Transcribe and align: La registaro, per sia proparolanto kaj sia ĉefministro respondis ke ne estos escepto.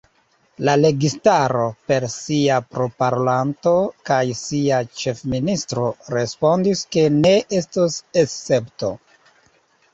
La 0.67 0.73
registaro, 0.83 1.65
per 1.91 2.07
sia 2.13 2.57
proparolanto 2.77 3.75
kaj 4.11 4.23
sia 4.41 4.81
ĉefministro 5.03 5.87
respondis 6.17 6.85
ke 6.97 7.07
ne 7.21 7.37
estos 7.63 8.03
escepto. 8.27 8.95